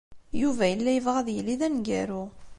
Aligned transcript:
Yuba 0.41 0.65
yella 0.67 0.91
yebɣa 0.93 1.17
ad 1.21 1.27
yili 1.31 1.55
d 1.59 1.61
aneggaru. 1.67 2.23